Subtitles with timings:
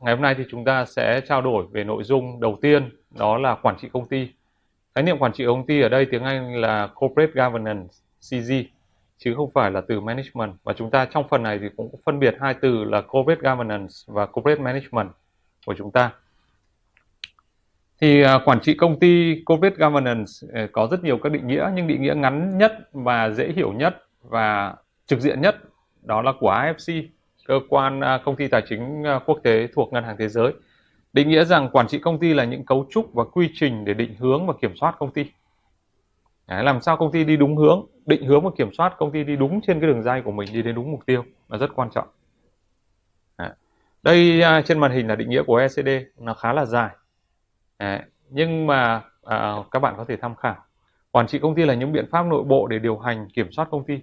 [0.00, 3.38] ngày hôm nay thì chúng ta sẽ trao đổi về nội dung đầu tiên đó
[3.38, 4.28] là quản trị công ty.
[4.94, 8.52] Khái niệm quản trị công ty ở đây tiếng Anh là Corporate Governance, CG,
[9.18, 10.52] chứ không phải là từ Management.
[10.64, 13.94] Và chúng ta trong phần này thì cũng phân biệt hai từ là Corporate Governance
[14.06, 15.08] và Corporate Management
[15.66, 16.12] của chúng ta.
[18.00, 21.70] Thì uh, quản trị công ty Corporate Governance uh, có rất nhiều các định nghĩa,
[21.74, 24.74] nhưng định nghĩa ngắn nhất và dễ hiểu nhất và
[25.06, 25.56] trực diện nhất
[26.02, 27.06] đó là của AFC
[27.50, 30.52] cơ quan à, công ty tài chính à, quốc tế thuộc Ngân hàng Thế giới.
[31.12, 33.94] Định nghĩa rằng quản trị công ty là những cấu trúc và quy trình để
[33.94, 35.24] định hướng và kiểm soát công ty.
[36.46, 39.24] Đấy, làm sao công ty đi đúng hướng, định hướng và kiểm soát công ty
[39.24, 41.70] đi đúng trên cái đường dây của mình đi đến đúng mục tiêu là rất
[41.74, 42.08] quan trọng.
[43.38, 43.50] Đấy.
[44.02, 46.90] Đây à, trên màn hình là định nghĩa của ECD, nó khá là dài.
[47.78, 48.00] Đấy.
[48.30, 50.56] Nhưng mà à, các bạn có thể tham khảo.
[51.10, 53.68] Quản trị công ty là những biện pháp nội bộ để điều hành, kiểm soát
[53.70, 54.00] công ty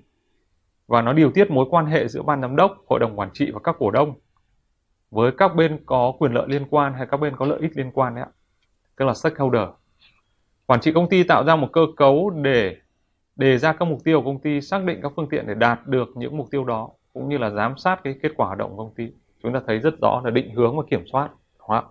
[0.87, 3.51] và nó điều tiết mối quan hệ giữa ban giám đốc, hội đồng quản trị
[3.51, 4.13] và các cổ đông
[5.11, 7.91] với các bên có quyền lợi liên quan hay các bên có lợi ích liên
[7.91, 8.31] quan đấy ạ.
[8.95, 9.67] Tức là stakeholder.
[10.65, 12.75] Quản trị công ty tạo ra một cơ cấu để
[13.35, 15.87] đề ra các mục tiêu của công ty, xác định các phương tiện để đạt
[15.87, 18.71] được những mục tiêu đó cũng như là giám sát cái kết quả hoạt động
[18.75, 19.07] của công ty.
[19.43, 21.29] Chúng ta thấy rất rõ là định hướng và kiểm soát.
[21.59, 21.85] Đúng không?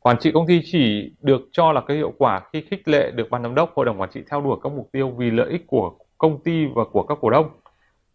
[0.00, 3.30] Quản trị công ty chỉ được cho là cái hiệu quả khi khích lệ được
[3.30, 5.66] ban giám đốc, hội đồng quản trị theo đuổi các mục tiêu vì lợi ích
[5.66, 7.46] của công ty và của các cổ đông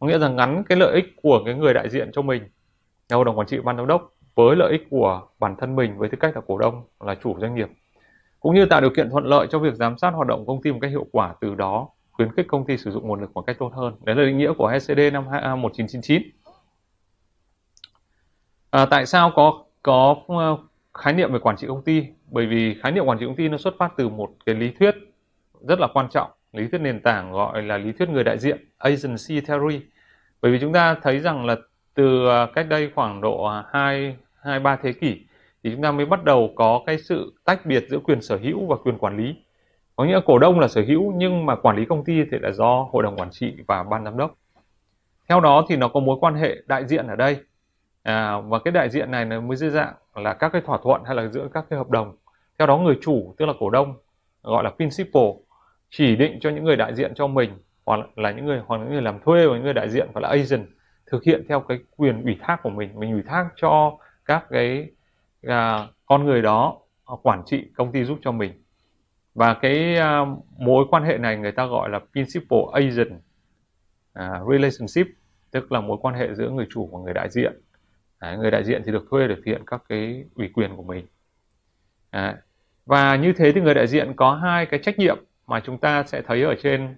[0.02, 2.44] có nghĩa rằng ngắn cái lợi ích của cái người đại diện cho mình.
[3.10, 5.98] Là hội đồng quản trị ban giám đốc với lợi ích của bản thân mình
[5.98, 7.70] với tư cách là cổ đông là chủ doanh nghiệp.
[8.40, 10.72] Cũng như tạo điều kiện thuận lợi cho việc giám sát hoạt động công ty
[10.72, 13.42] một cách hiệu quả từ đó khuyến khích công ty sử dụng nguồn lực một
[13.42, 13.96] cách tốt hơn.
[14.04, 15.26] Đấy là định nghĩa của HCD năm
[15.62, 16.22] 1999
[18.70, 20.58] à, à, tại sao có có ờ,
[20.94, 22.06] khái niệm về quản trị công ty?
[22.32, 24.72] Bởi vì khái niệm quản trị công ty nó xuất phát từ một cái lý
[24.80, 24.96] thuyết
[25.68, 28.58] rất là quan trọng lý thuyết nền tảng gọi là lý thuyết người đại diện
[28.78, 29.82] agency theory.
[30.42, 31.56] Bởi vì chúng ta thấy rằng là
[31.94, 35.26] từ à, cách đây khoảng độ à, hai hai ba thế kỷ
[35.64, 38.66] thì chúng ta mới bắt đầu có cái sự tách biệt giữa quyền sở hữu
[38.66, 39.36] và quyền quản lý.
[39.96, 42.38] Có nghĩa là cổ đông là sở hữu nhưng mà quản lý công ty thì
[42.42, 44.36] là do hội đồng quản trị và ban giám đốc.
[45.30, 47.38] Theo đó thì nó có mối quan hệ đại diện ở đây.
[48.04, 51.04] À, và cái đại diện này nó mới dưới dạng là các cái thỏa thuận
[51.06, 52.16] hay là giữa các cái hợp đồng.
[52.60, 53.94] Theo đó người chủ tức là cổ đông
[54.44, 55.24] gọi là principal
[55.92, 57.50] chỉ định cho những người đại diện cho mình
[57.86, 60.22] hoặc là những người hoặc những người làm thuê và những người đại diện hoặc
[60.22, 60.68] là agent
[61.12, 63.00] thực hiện theo cái quyền ủy thác của mình.
[63.00, 64.92] Mình ủy thác cho các cái
[65.48, 68.64] à, con người đó à, quản trị công ty giúp cho mình.
[69.36, 70.20] Và cái à,
[70.58, 73.22] mối quan hệ này người ta gọi là principal agent
[74.14, 75.08] à, relationship
[75.52, 77.62] tức là mối quan hệ giữa người chủ và người đại diện.
[78.20, 80.84] À, người đại diện thì được thuê để thực hiện các cái ủy quyền của
[80.84, 81.06] mình.
[82.10, 82.38] À,
[82.86, 85.18] và như thế thì người đại diện có hai cái trách nhiệm
[85.52, 86.96] mà chúng ta sẽ thấy ở trên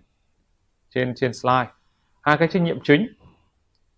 [0.90, 1.68] trên trên slide.
[2.22, 3.08] Hai cái trách nhiệm chính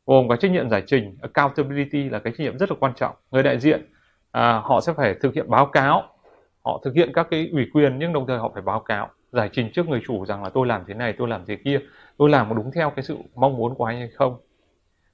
[0.06, 3.16] gồm có trách nhiệm giải trình accountability là cái trách nhiệm rất là quan trọng.
[3.32, 3.86] Người đại diện
[4.32, 6.04] à, họ sẽ phải thực hiện báo cáo
[6.66, 9.50] họ thực hiện các cái ủy quyền nhưng đồng thời họ phải báo cáo giải
[9.52, 11.80] trình trước người chủ rằng là tôi làm thế này tôi làm thế kia
[12.18, 14.38] tôi làm có đúng theo cái sự mong muốn của anh hay không.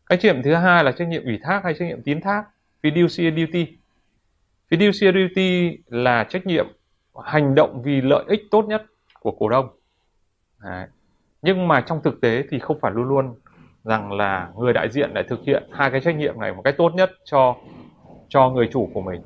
[0.06, 2.44] Cái trách nhiệm thứ hai là trách nhiệm ủy thác hay trách nhiệm tín thác?
[2.84, 3.78] Fiduciary duty.
[4.69, 6.68] Fiduciary duty là trách nhiệm
[7.23, 8.85] hành động vì lợi ích tốt nhất
[9.22, 9.70] của cổ đông.
[10.64, 10.88] Đấy.
[11.42, 13.36] nhưng mà trong thực tế thì không phải luôn luôn
[13.84, 16.76] rằng là người đại diện lại thực hiện hai cái trách nhiệm này một cách
[16.78, 17.56] tốt nhất cho
[18.30, 19.22] cho người chủ của mình.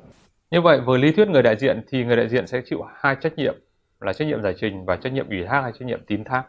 [0.50, 3.16] Như vậy với lý thuyết người đại diện thì người đại diện sẽ chịu hai
[3.20, 3.54] trách nhiệm
[4.00, 6.44] là trách nhiệm giải trình và trách nhiệm ủy thác hay trách nhiệm tín thác.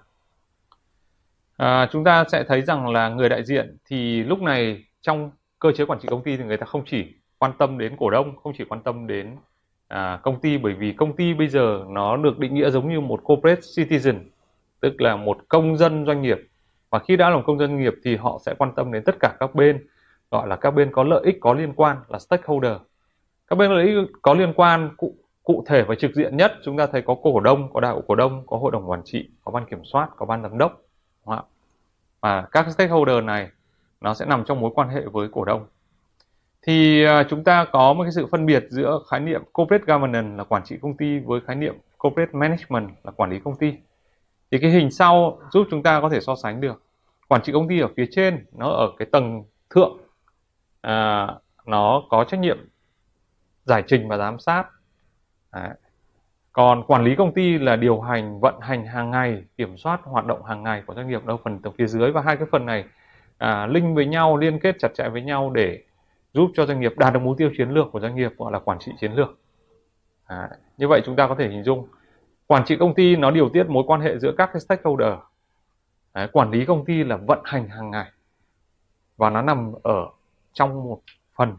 [1.58, 5.72] À, chúng ta sẽ thấy rằng là người đại diện thì lúc này trong cơ
[5.72, 7.06] chế quản trị công ty thì người ta không chỉ
[7.38, 9.36] quan tâm đến cổ đông không chỉ quan tâm đến
[9.88, 13.00] à, công ty bởi vì công ty bây giờ nó được định nghĩa giống như
[13.00, 14.16] một corporate citizen
[14.80, 16.38] tức là một công dân doanh nghiệp.
[16.90, 19.04] Và khi đã là một công dân doanh nghiệp thì họ sẽ quan tâm đến
[19.04, 19.88] tất cả các bên
[20.32, 22.78] gọi là các bên có lợi ích có liên quan là stakeholder.
[23.48, 26.78] Các bên lợi ích có liên quan cụ cụ thể và trực diện nhất chúng
[26.78, 29.52] ta thấy có cổ đông có đại cổ đông có hội đồng quản trị có
[29.52, 30.82] ban kiểm soát có ban giám đốc
[32.22, 33.50] và các stakeholder này
[34.02, 35.66] nó sẽ nằm trong mối quan hệ với cổ đông
[36.62, 40.38] thì à, chúng ta có một cái sự phân biệt giữa khái niệm corporate governance
[40.38, 43.74] là quản trị công ty với khái niệm corporate management là quản lý công ty.
[44.52, 46.84] Thì cái hình sau giúp chúng ta có thể so sánh được.
[47.28, 49.98] Quản trị công ty ở phía trên nó ở cái tầng thượng
[50.82, 51.28] à,
[51.66, 52.70] nó có trách nhiệm
[53.66, 54.64] giải trình và giám sát.
[55.54, 55.70] Đấy.
[56.52, 60.26] còn quản lý công ty là điều hành vận hành hàng ngày kiểm soát hoạt
[60.26, 62.12] động hàng ngày của doanh nghiệp đâu phần tầng phía dưới.
[62.12, 62.86] Và hai cái phần này
[63.38, 65.84] à, linh với nhau liên kết chặt chẽ với nhau để
[66.34, 68.60] giúp cho doanh nghiệp đạt được mục tiêu chiến lược của doanh nghiệp gọi là
[68.60, 69.40] quản trị chiến lược.
[70.26, 71.88] À, như vậy chúng ta có thể hình dung
[72.48, 75.14] quản trị công ty nó điều tiết mối quan hệ giữa các cái stakeholder.
[76.14, 78.12] Đấy, quản lý công ty là vận hành hàng ngày
[79.18, 80.08] và nó nằm ở
[80.54, 81.02] trong một
[81.36, 81.56] phần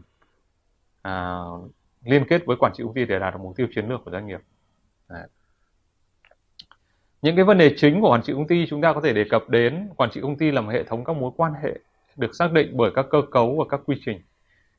[1.01, 1.39] à,
[2.03, 4.11] liên kết với quản trị công ty để đạt được mục tiêu chiến lược của
[4.11, 4.39] doanh nghiệp.
[5.09, 5.27] Đấy.
[7.21, 9.25] những cái vấn đề chính của quản trị công ty chúng ta có thể đề
[9.29, 9.89] cập đến.
[9.97, 11.79] Quản trị công ty là một hệ thống các mối quan hệ
[12.15, 14.21] được xác định bởi các cơ cấu và các quy trình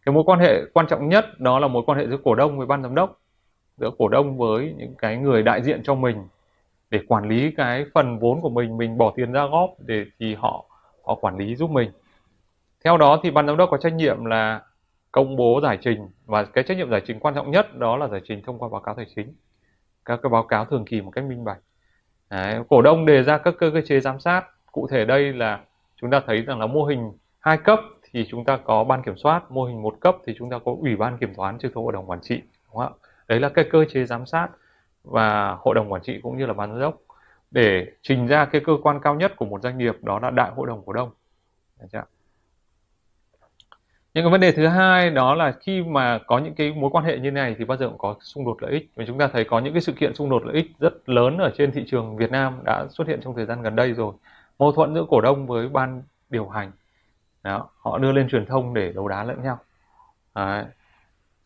[0.06, 2.58] cái mối quan hệ quan trọng nhất đó là mối quan hệ giữa cổ đông
[2.58, 3.20] với ban giám đốc
[3.76, 6.16] giữa cổ đông với những cái người đại diện cho mình
[6.90, 10.34] để quản lý cái phần vốn của mình mình bỏ tiền ra góp để thì
[10.34, 10.64] họ
[11.04, 11.90] họ quản lý giúp mình.
[12.84, 14.60] Theo đó thì ban giám đốc có trách nhiệm là
[15.12, 18.08] công bố giải trình và cái trách nhiệm giải trình quan trọng nhất đó là
[18.08, 19.34] giải trình thông qua báo cáo tài chính
[20.04, 21.58] các cái báo cáo thường kỳ một cách minh bạch.
[22.30, 24.44] Đấy, cổ đông đề ra các cơ, cơ chế giám sát.
[24.72, 25.60] Cụ thể đây là
[25.96, 27.80] chúng ta thấy rằng là mô hình hai cấp
[28.12, 30.76] thì chúng ta có ban kiểm soát, mô hình một cấp thì chúng ta có
[30.80, 33.08] ủy ban kiểm toán trực thuộc hội đồng quản trị, đúng không ạ?
[33.28, 34.48] Đấy là cái cơ chế giám sát
[35.04, 36.96] và hội đồng quản trị cũng như là ban giám đốc.
[37.50, 40.50] Để trình ra cái cơ quan cao nhất của một doanh nghiệp, đó là đại
[40.50, 41.10] hội đồng cổ đông.
[44.14, 47.04] Những cái vấn đề thứ hai đó là khi mà có những cái mối quan
[47.04, 48.90] hệ như này thì bao giờ cũng có xung đột lợi ích.
[48.94, 51.38] Và chúng ta thấy có những cái sự kiện xung đột lợi ích rất lớn
[51.38, 54.14] ở trên thị trường Việt Nam đã xuất hiện trong thời gian gần đây rồi.
[54.58, 56.72] Mâu thuẫn giữa cổ đông với ban điều hành
[57.42, 59.58] đó, họ đưa lên truyền thông để đấu đá lẫn nhau
[60.34, 60.64] Đấy.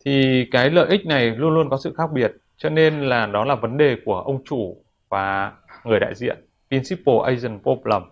[0.04, 3.44] thì cái lợi ích này luôn luôn có sự khác biệt cho nên là đó
[3.44, 5.52] là vấn đề của ông chủ và
[5.84, 8.02] người đại diện principal agent problem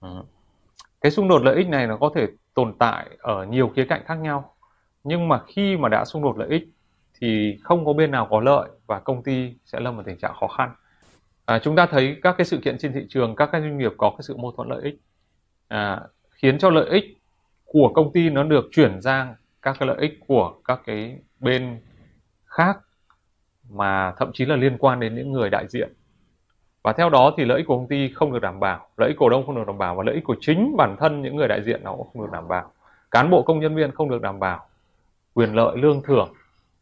[0.00, 0.22] ừ.
[1.00, 4.02] cái xung đột lợi ích này nó có thể tồn tại ở nhiều khía cạnh
[4.06, 4.54] khác nhau
[5.04, 6.68] nhưng mà khi mà đã xung đột lợi ích
[7.20, 10.34] thì không có bên nào có lợi và công ty sẽ lâm vào tình trạng
[10.40, 10.74] khó khăn
[11.44, 13.92] à, chúng ta thấy các cái sự kiện trên thị trường các cái doanh nghiệp
[13.96, 15.00] có cái sự mâu thuẫn lợi ích
[15.68, 16.00] à,
[16.42, 17.04] khiến cho lợi ích
[17.64, 21.80] của công ty nó được chuyển sang các cái lợi ích của các cái bên
[22.44, 22.78] khác
[23.70, 25.92] mà thậm chí là liên quan đến những người đại diện.
[26.82, 28.88] Và theo đó thì lợi ích của công ty không được đảm bảo.
[28.96, 31.22] Lợi ích cổ đông không được đảm bảo và lợi ích của chính bản thân
[31.22, 32.72] những người đại diện nó cũng không được đảm bảo.
[33.10, 34.66] Cán bộ công nhân viên không được đảm bảo,
[35.34, 36.32] quyền lợi, lương thưởng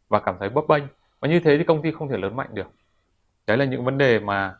[0.09, 0.83] và cảm thấy bấp bênh.
[1.19, 2.67] Và như thế thì công ty không thể lớn mạnh được.
[3.47, 4.55] Đấy là những vấn đề mà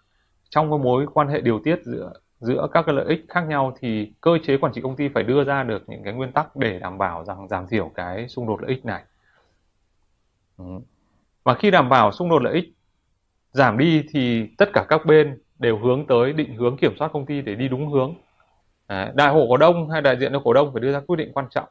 [0.49, 3.77] trong cái mối quan hệ điều tiết giữa giữa các cái lợi ích khác nhau
[3.79, 6.55] thì cơ chế quản trị công ty phải đưa ra được những cái nguyên tắc
[6.55, 9.03] để đảm bảo rằng giảm thiểu cái xung đột lợi ích này.
[10.57, 10.65] Ừ.
[11.43, 12.73] Và khi đảm bảo xung đột lợi ích
[13.51, 17.25] giảm đi thì tất cả các bên đều hướng tới định hướng kiểm soát công
[17.25, 18.15] ty để đi đúng hướng.
[18.87, 21.15] Đấy, đại hội cổ đông hay đại diện cho cổ đông phải đưa ra quyết
[21.15, 21.69] định quan trọng.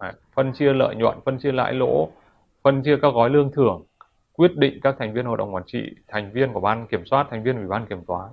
[0.00, 2.08] Đấy, phân chia lợi nhuận phân chia lãi lỗ
[2.62, 3.84] phân chia các gói lương thưởng
[4.32, 7.26] quyết định các thành viên hội đồng quản trị thành viên của ban kiểm soát
[7.30, 8.28] thành viên ủy ban kiểm toán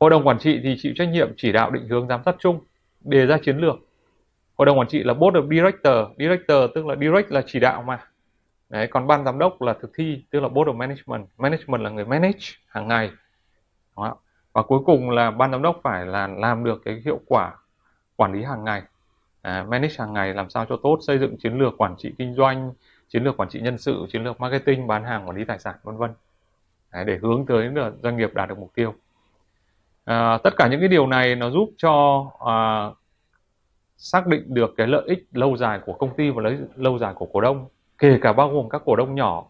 [0.00, 2.60] hội đồng quản trị thì chịu trách nhiệm chỉ đạo định hướng giám sát chung
[3.00, 3.76] đề ra chiến lược.
[4.56, 7.82] Hội đồng quản trị là board of director director tức là direct là chỉ đạo
[7.82, 7.98] mà.
[8.68, 11.26] Đấy, còn ban giám đốc là thực thi tức là board of management.
[11.38, 13.10] Management là người manage hàng ngày.
[13.96, 14.18] Đúng không?
[14.58, 17.54] và cuối cùng là ban giám đốc phải là làm được cái hiệu quả
[18.16, 18.82] quản lý hàng ngày.
[19.42, 22.34] À, manage hàng ngày làm sao cho tốt xây dựng chiến lược quản trị kinh
[22.34, 22.72] doanh
[23.08, 25.74] chiến lược quản trị nhân sự chiến lược marketing bán hàng quản lý tài sản
[25.82, 26.10] vân vân.
[27.06, 27.70] Để hướng tới
[28.02, 28.94] doanh nghiệp đạt được mục tiêu
[30.08, 32.90] à, tất cả những cái điều này nó giúp cho à,
[33.96, 36.98] xác định được cái lợi ích lâu dài của công ty và lợi ích lâu
[36.98, 37.66] dài của cổ đông
[37.98, 39.44] kể cả bao gồm các cổ đông nhỏ.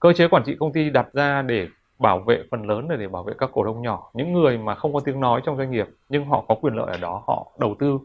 [0.00, 1.68] Cơ chế quản trị công ty đặt ra để
[1.98, 4.74] bảo vệ phần lớn là để bảo vệ các cổ đông nhỏ những người mà
[4.74, 7.46] không có tiếng nói trong doanh nghiệp nhưng họ có quyền lợi ở đó họ
[7.58, 7.98] đầu tư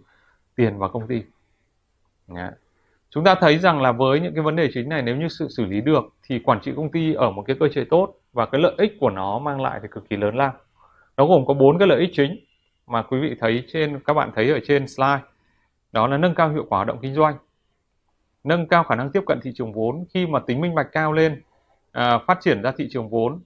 [0.56, 1.24] tiền vào công ty.
[2.28, 2.52] Đấy.
[3.10, 5.48] chúng ta thấy rằng là với những cái vấn đề chính này nếu như sự
[5.50, 8.46] xử lý được thì quản trị công ty ở một cái cơ chế tốt và
[8.46, 10.54] cái lợi ích của nó mang lại thì cực kỳ lớn lao
[11.18, 12.40] nó gồm có bốn cái lợi ích chính
[12.88, 15.22] mà quý vị thấy trên các bạn thấy ở trên slide.
[15.92, 17.36] Đó là nâng cao hiệu quả hoạt động kinh doanh
[18.46, 21.14] nâng cao khả năng tiếp cận thị trường vốn khi mà tính minh bạch cao
[21.14, 21.42] lên
[21.92, 23.40] à, phát triển ra thị trường vốn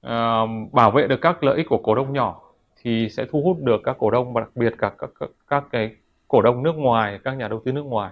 [0.00, 0.40] à,
[0.72, 2.40] bảo vệ được các lợi ích của cổ đông nhỏ
[2.82, 5.64] thì sẽ thu hút được các cổ đông và đặc biệt cả các, các, các
[5.72, 5.90] cái
[6.28, 8.10] cổ đông nước ngoài các nhà đầu tư nước ngoài.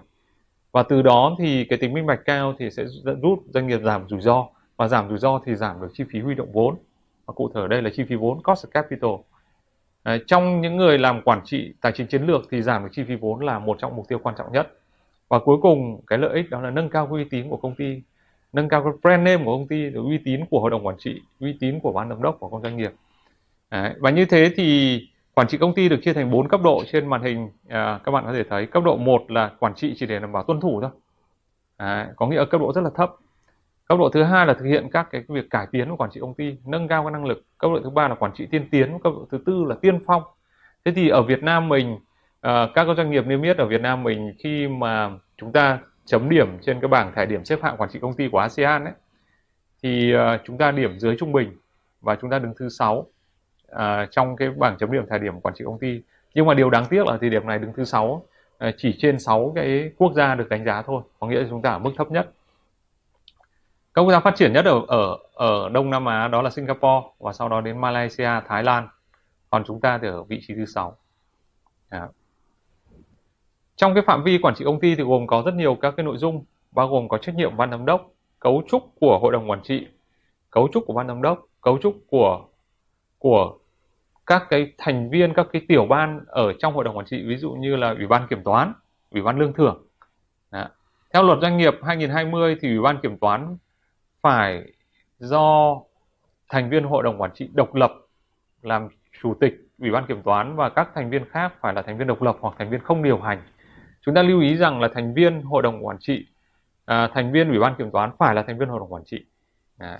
[0.72, 2.84] Và từ đó thì cái tính minh bạch cao thì sẽ
[3.22, 4.46] giúp doanh nghiệp giảm rủi ro
[4.76, 6.76] và giảm rủi ro thì giảm được chi phí huy động vốn
[7.26, 9.10] và cụ thể ở đây là chi phí vốn cost of capital.
[10.26, 13.14] Trong những người làm quản trị tài chính chiến lược thì giảm được chi phí
[13.14, 14.72] vốn là một trong mục tiêu quan trọng nhất.
[15.28, 18.02] Và cuối cùng cái lợi ích đó là nâng cao uy tín của công ty
[18.52, 21.20] nâng cao cái brand name của công ty uy tín của hội đồng quản trị
[21.40, 22.92] uy tín của ban giám đốc của con doanh nghiệp.
[23.70, 25.00] Đấy, và như thế thì
[25.34, 27.50] quản trị công ty được chia thành bốn cấp độ trên màn hình.
[27.68, 30.32] À, các bạn có thể thấy cấp độ 1 là quản trị chỉ để đảm
[30.32, 30.90] bảo tuân thủ thôi.
[31.78, 33.16] Đấy, có nghĩa ở cấp độ rất là thấp
[33.88, 36.20] cấp độ thứ hai là thực hiện các cái việc cải tiến của quản trị
[36.20, 37.44] công ty nâng cao cái năng lực.
[37.58, 38.98] Cấp độ thứ ba là quản trị tiên tiến.
[38.98, 40.22] Cấp độ thứ tư là tiên phong.
[40.84, 41.98] Thế thì ở Việt Nam mình
[42.40, 46.28] à, các doanh nghiệp niêm yết ở Việt Nam mình khi mà chúng ta chấm
[46.28, 48.92] điểm trên cái bảng thẻ điểm xếp hạng quản trị công ty của ASEAN ấy
[49.82, 51.56] thì ờ, chúng ta điểm dưới trung bình
[52.00, 53.06] và chúng ta đứng thứ sáu
[53.68, 56.02] ờ, trong cái bảng chấm điểm thẻ điểm quản trị công ty.
[56.34, 58.22] Nhưng mà điều đáng tiếc là thì điểm này đứng thứ sáu
[58.76, 61.70] chỉ trên 6 cái quốc gia được đánh giá thôi có nghĩa là chúng ta
[61.70, 62.30] ở mức thấp nhất
[63.96, 67.06] các quốc gia phát triển nhất ở ở ở Đông Nam Á đó là Singapore
[67.18, 68.88] và sau đó đến Malaysia, Thái Lan.
[69.50, 70.96] Còn chúng ta thì ở vị trí thứ sáu.
[71.88, 72.08] À.
[73.76, 76.04] Trong cái phạm vi quản trị công ty thì gồm có rất nhiều các cái
[76.04, 78.10] nội dung bao gồm có trách nhiệm ban giám đốc,
[78.40, 79.86] cấu trúc của hội đồng quản trị,
[80.50, 82.44] cấu trúc của ban giám đốc, cấu trúc của
[83.18, 83.58] của
[84.26, 87.36] các cái thành viên các cái tiểu ban ở trong hội đồng quản trị ví
[87.36, 88.72] dụ như là ủy ban kiểm toán,
[89.10, 89.86] ủy ban lương thưởng.
[90.50, 90.68] Đó.
[91.12, 93.56] Theo luật doanh nghiệp 2020 thì ủy ban kiểm toán
[94.20, 94.72] phải
[95.18, 95.76] do
[96.48, 97.92] thành viên hội đồng quản trị độc lập
[98.62, 98.88] làm
[99.22, 102.06] chủ tịch ủy ban kiểm toán và các thành viên khác phải là thành viên
[102.06, 103.42] độc lập hoặc thành viên không điều hành.
[104.00, 106.26] Chúng ta lưu ý rằng là thành viên hội đồng quản trị,
[106.84, 109.24] à, thành viên ủy ban kiểm toán phải là thành viên hội đồng quản trị.
[109.78, 109.98] À.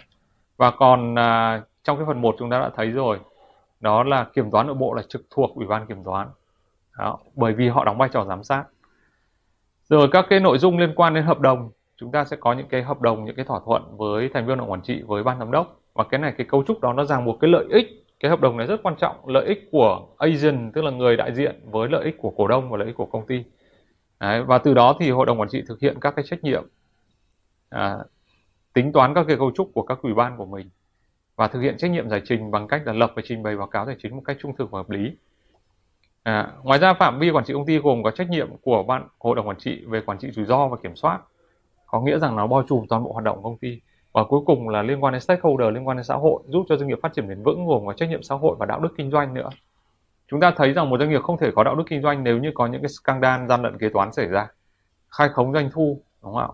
[0.57, 3.19] Và còn à, trong cái phần 1 chúng ta đã thấy rồi,
[3.81, 6.29] đó là kiểm toán nội bộ là trực thuộc ủy ban kiểm toán.
[6.99, 8.65] Đó, bởi vì họ đóng vai trò giám sát.
[9.89, 12.69] Rồi các cái nội dung liên quan đến hợp đồng chúng ta sẽ có những
[12.69, 15.23] cái hợp đồng những cái thỏa thuận với thành viên hội đồng quản trị với
[15.23, 15.81] ban giám đốc.
[15.95, 18.41] Và cái này cái cấu trúc đó nó ràng buộc cái lợi ích cái hợp
[18.41, 21.89] đồng này rất quan trọng lợi ích của agent tức là người đại diện với
[21.89, 23.45] lợi ích của cổ đông và lợi ích của công ty.
[24.21, 26.65] Đấy, và từ đó thì hội đồng quản trị thực hiện các cái trách nhiệm
[27.69, 27.97] à,
[28.73, 30.71] tính toán các cái cấu trúc của các ủy ban của mình
[31.37, 33.67] và thực hiện trách nhiệm giải trình bằng cách là lập và trình bày báo
[33.67, 35.13] cáo tài chính một cách trung thực và hợp lý.
[36.23, 39.09] À, ngoài ra phạm vi quản trị công ty gồm có trách nhiệm của ban
[39.19, 41.21] hội đồng quản trị về quản trị rủi ro và kiểm soát
[41.87, 43.81] có nghĩa rằng nó bao trùm toàn bộ hoạt động công ty.
[44.13, 46.77] Và cuối cùng là liên quan đến stakeholder liên quan đến xã hội giúp cho
[46.77, 48.95] doanh nghiệp phát triển bền vững gồm có trách nhiệm xã hội và đạo đức
[48.97, 49.49] kinh doanh nữa.
[50.31, 52.39] Chúng ta thấy rằng một doanh nghiệp không thể có đạo đức kinh doanh nếu
[52.39, 54.49] như có những cái scandal gian lận kế toán xảy ra.
[55.09, 56.49] Khai khống doanh thu đúng không ạ?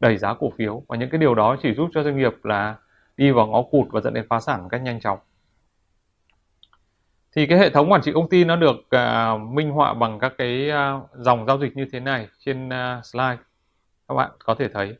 [0.00, 0.82] Đẩy giá cổ phiếu.
[0.88, 2.76] Và những cái điều đó chỉ giúp cho doanh nghiệp là
[3.16, 5.18] đi vào ngõ cụt và dẫn đến phá sản một cách nhanh chóng.
[7.36, 10.32] Thì cái hệ thống quản trị công ty nó được uh, minh họa bằng các
[10.38, 13.36] cái uh, dòng giao dịch như thế này trên uh, slide
[14.12, 14.96] các bạn có thể thấy,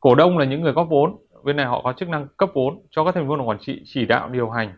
[0.00, 1.16] cổ đông là những người góp vốn.
[1.44, 4.06] Bên này họ có chức năng cấp vốn cho các thành viên quản trị, chỉ
[4.06, 4.72] đạo điều hành.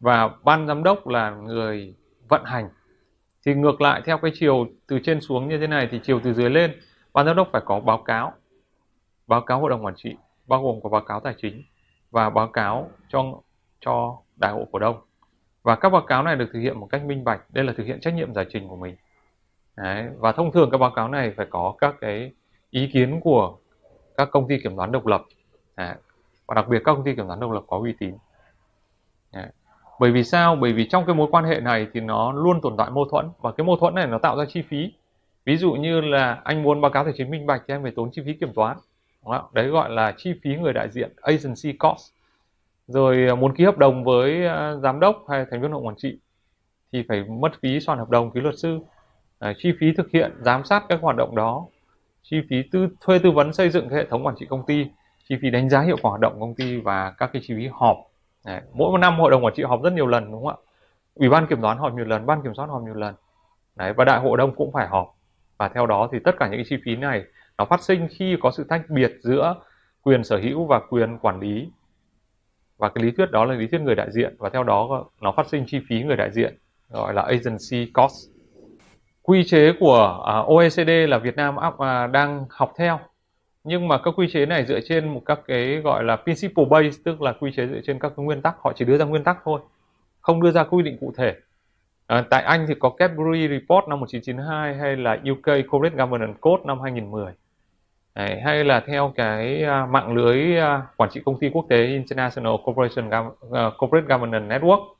[0.00, 1.94] Và ban giám đốc là người
[2.28, 2.68] vận hành.
[3.46, 6.34] Thì ngược lại, theo cái chiều từ trên xuống như thế này thì chiều từ
[6.34, 6.80] dưới lên,
[7.12, 8.32] ban giám đốc phải có báo cáo.
[9.26, 11.62] Báo cáo hội đồng quản trị, bao gồm có báo cáo tài chính
[12.10, 13.24] và báo cáo cho
[13.80, 14.96] cho đại hội cổ đông.
[15.62, 17.40] Và các báo cáo này được thực hiện một cách minh bạch.
[17.50, 18.96] Đây là thực hiện trách nhiệm giải trình của mình.
[19.76, 20.08] Đấy.
[20.18, 22.32] và thông thường các báo cáo này phải có các cái
[22.70, 23.56] ý kiến của
[24.16, 25.22] các công ty kiểm toán độc lập.
[25.74, 25.96] À,
[26.46, 28.14] và đặc biệt các công ty kiểm toán độc lập có uy tín.
[29.32, 29.50] À,
[30.00, 30.56] bởi vì sao?
[30.56, 33.30] Bởi vì trong cái mối quan hệ này thì nó luôn tồn tại mâu thuẫn
[33.40, 34.92] và cái mâu thuẫn này nó tạo ra chi phí.
[35.44, 37.92] Ví dụ như là anh muốn báo cáo tài chính minh bạch thì anh phải
[37.96, 38.76] tốn chi phí kiểm toán.
[39.52, 42.12] Đấy gọi là chi phí người đại diện agency cost.
[42.86, 45.96] Rồi à, muốn ký hợp đồng với à, giám đốc hay thành viên hội quản
[45.96, 46.18] trị
[46.92, 48.78] thì phải mất phí soạn hợp đồng phí luật sư.
[49.38, 51.66] À, chi phí thực hiện giám sát các hoạt động đó
[52.30, 54.86] chi phí tư, thuê tư vấn xây dựng cái hệ thống quản trị công ty
[55.28, 57.68] chi phí đánh giá hiệu quả hoạt động công ty và các cái chi phí
[57.72, 57.96] họp.
[58.44, 58.60] Đấy.
[58.72, 60.56] mỗi một năm hội đồng quản trị họp rất nhiều lần đúng không ạ?
[61.14, 63.14] Ủy ban kiểm toán họp nhiều lần ban kiểm soát họp nhiều lần.
[63.76, 65.14] Đấy, và đại hội đồng cũng phải họp.
[65.58, 67.24] Và theo đó thì tất cả những cái chi phí này
[67.58, 69.54] nó phát sinh khi có sự tách biệt giữa
[70.02, 71.68] quyền sở hữu và quyền quản lý.
[72.78, 74.36] Và cái lý thuyết đó là lý thuyết người đại diện.
[74.38, 76.58] Và theo đó nó phát sinh chi phí người đại diện
[76.90, 78.37] gọi là agency cost
[79.28, 82.98] quy chế của à, OECD là Việt Nam à, đang học theo.
[83.64, 86.98] Nhưng mà các quy chế này dựa trên một các cái gọi là principle base,
[87.04, 88.56] tức là quy chế dựa trên các cái nguyên tắc.
[88.64, 89.60] Họ chỉ đưa ra nguyên tắc thôi
[90.20, 91.34] không đưa ra quy định cụ thể.
[92.06, 96.62] À, tại Anh thì có Cadbury Report năm 1992 hay là UK Corporate Governance Code
[96.66, 97.32] năm 2010
[98.14, 101.86] Đấy, hay là theo cái uh, mạng lưới uh, quản trị công ty quốc tế
[101.86, 104.94] International Corporation uh, Corporate Governance Network.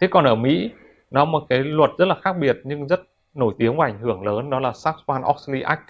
[0.00, 0.70] Thế còn ở Mỹ
[1.10, 3.00] nó một cái luật rất là khác biệt nhưng rất
[3.36, 5.88] nổi tiếng và ảnh hưởng lớn đó là Sarbanes-Oxley Act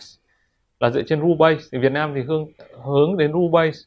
[0.80, 2.46] là dựa trên rule base thì Việt Nam thì hướng
[2.84, 3.78] hướng đến rule base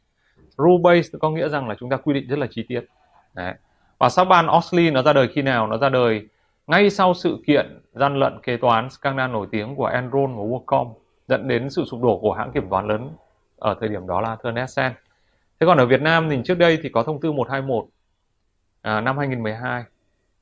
[0.58, 2.86] rule base có nghĩa rằng là chúng ta quy định rất là chi tiết.
[3.34, 3.54] Đấy.
[3.98, 5.68] và Sarbanes-Oxley nó ra đời khi nào?
[5.68, 6.28] Nó ra đời
[6.68, 10.94] ngay sau sự kiện gian lận kế toán scandal nổi tiếng của Enron và WorldCom
[11.28, 13.10] dẫn đến sự sụp đổ của hãng kiểm toán lớn
[13.58, 14.94] ở thời điểm đó là Thurnessen
[15.60, 17.86] Thế còn ở Việt Nam thì trước đây thì có thông tư 121
[18.82, 19.84] à, năm 2012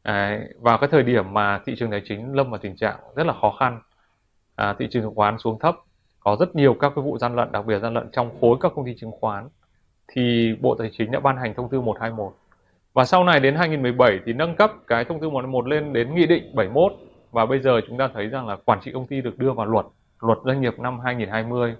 [0.07, 3.27] Đấy, vào cái thời điểm mà thị trường tài chính lâm vào tình trạng rất
[3.27, 3.81] là khó khăn
[4.55, 5.75] à, thị trường chứng khoán xuống thấp
[6.19, 8.71] có rất nhiều các cái vụ gian lận đặc biệt gian lận trong khối các
[8.75, 9.49] công ty chứng khoán
[10.07, 12.33] thì Bộ Tài chính đã ban hành thông tư 121
[12.93, 16.25] và sau này đến 2017 thì nâng cấp cái thông tư 121 lên đến nghị
[16.25, 16.93] định 71
[17.31, 19.65] và bây giờ chúng ta thấy rằng là quản trị công ty được đưa vào
[19.65, 19.85] luật
[20.19, 21.75] luật doanh nghiệp năm 2020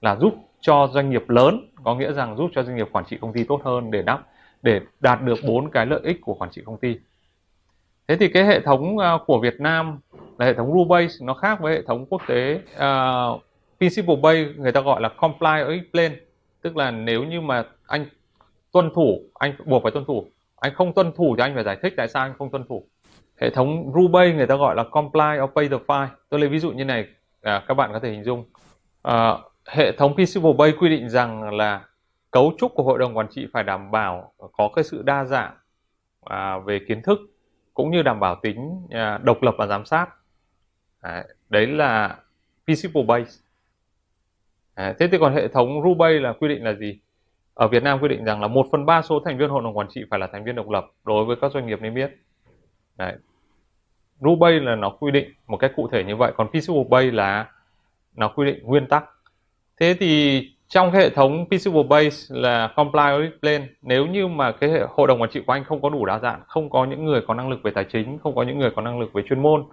[0.00, 3.18] là giúp cho doanh nghiệp lớn có nghĩa rằng giúp cho doanh nghiệp quản trị
[3.20, 4.22] công ty tốt hơn để đáp
[4.62, 6.96] để đạt được bốn cái lợi ích của quản trị công ty
[8.08, 9.98] thế thì cái hệ thống à, của Việt Nam
[10.38, 13.42] là hệ thống rule based nó khác với hệ thống quốc tế uh,
[13.78, 16.12] principle based người ta gọi là comply or explain
[16.62, 18.06] tức là nếu như mà anh
[18.72, 20.26] tuân thủ anh buộc phải tuân thủ.
[20.56, 22.86] Anh không tuân thủ thì anh phải giải thích tại sao anh không tuân thủ.
[23.40, 26.58] Hệ thống Roubaix người ta gọi là comply or pay the fine tôi lấy ví
[26.58, 27.06] dụ như này
[27.42, 28.44] à, các bạn có thể hình dung.
[29.02, 31.84] À, hệ thống principle Bay quy định rằng là
[32.30, 35.54] cấu trúc của hội đồng quản trị phải đảm bảo có cái sự đa dạng
[36.24, 37.18] à, về kiến thức
[37.74, 40.06] cũng như đảm bảo tính à, độc lập và giám sát.
[41.02, 42.18] Đấy, đấy là
[42.64, 43.30] principle Base.
[44.74, 46.98] À, thế thì còn hệ thống rubay là quy định là gì?
[47.54, 49.76] Ở Việt Nam quy định rằng là 1 phần 3 số thành viên hội đồng
[49.76, 52.10] quản trị phải là thành viên độc lập đối với các doanh nghiệp niêm yết.
[52.96, 53.16] Đấy.
[54.20, 57.50] rubay là nó quy định một cách cụ thể như vậy còn principle base là
[58.14, 59.04] nó quy định nguyên tắc.
[59.80, 64.52] Thế thì trong cái hệ thống principle Base là comply audit plan nếu như mà
[64.52, 66.84] cái hệ, hội đồng quản trị của anh không có đủ đa dạng không có
[66.84, 69.12] những người có năng lực về tài chính không có những người có năng lực
[69.12, 69.64] về chuyên môn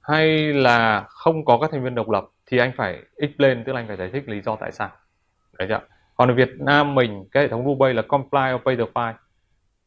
[0.00, 3.80] hay là không có các thành viên độc lập thì anh phải explain tức là
[3.80, 4.88] anh phải giải thích lý do tại sao.
[5.58, 5.80] Đấy chưa
[6.16, 9.14] còn ở Việt Nam mình cái hệ thống Roubaix là comply or pay the fine.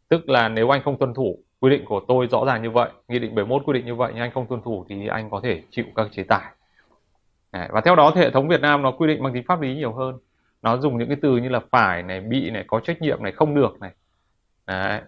[0.09, 2.89] Tức là nếu anh không tuân thủ quy định của tôi rõ ràng như vậy
[3.07, 5.39] nghị định 71 quy định như vậy nhưng anh không tuân thủ thì anh có
[5.43, 6.51] thể chịu các chế tài.
[7.51, 9.61] Đấy, và theo đó thì hệ thống Việt Nam nó quy định bằng tính pháp
[9.61, 10.17] lý nhiều hơn
[10.63, 13.31] nó dùng những cái từ như là phải này, bị này, có trách nhiệm này,
[13.31, 13.91] không được này.
[14.67, 15.01] Đấy.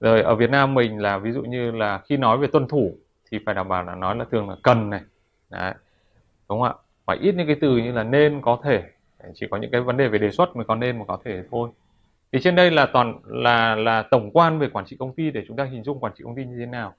[0.00, 2.98] rồi ở Việt Nam mình là ví dụ như là khi nói về tuân thủ
[3.30, 5.00] thì phải đảm bảo là nói là thường là cần này.
[5.50, 5.74] Đấy.
[6.48, 6.74] đúng không ạ?
[7.06, 8.82] Phải ít những cái từ như là nên, có thể.
[9.34, 11.42] Chỉ có những cái vấn đề về đề xuất mới có nên mà có thể
[11.50, 11.70] thôi.
[12.32, 15.44] Thì trên đây là toàn là là tổng quan về quản trị công ty để
[15.48, 16.94] chúng ta hình dung quản trị công ty như thế nào.